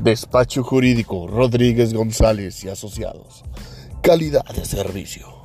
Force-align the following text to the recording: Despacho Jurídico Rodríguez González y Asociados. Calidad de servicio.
Despacho 0.00 0.62
Jurídico 0.62 1.26
Rodríguez 1.26 1.92
González 1.92 2.62
y 2.64 2.68
Asociados. 2.68 3.42
Calidad 4.00 4.44
de 4.54 4.64
servicio. 4.64 5.37